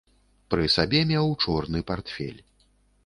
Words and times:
Пры 0.53 0.69
сабе 0.75 1.03
меў 1.11 1.29
чорны 1.45 1.83
партфель. 1.93 2.41